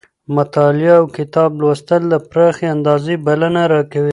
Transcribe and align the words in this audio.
مطالعه 0.35 0.93
اوکتاب 1.01 1.51
لوستل 1.61 2.01
د 2.09 2.15
پراخې 2.29 2.65
اندازې 2.75 3.13
بلنه 3.25 3.61
راکوي. 3.73 4.09